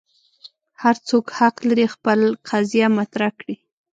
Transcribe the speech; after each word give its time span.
هر 0.81 0.95
څوک 1.07 1.25
حق 1.37 1.55
لري 1.69 1.85
خپل 1.93 2.19
قضیه 2.47 2.87
مطرح 2.97 3.29
کړي. 3.39 3.55